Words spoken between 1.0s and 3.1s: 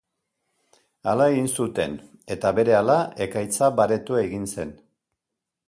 Hala egin zuten, eta, berehala,